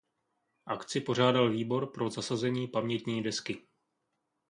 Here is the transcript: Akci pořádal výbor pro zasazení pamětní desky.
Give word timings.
Akci 0.65 1.01
pořádal 1.01 1.49
výbor 1.51 1.91
pro 1.91 2.09
zasazení 2.09 2.67
pamětní 2.67 3.23
desky. 3.23 3.67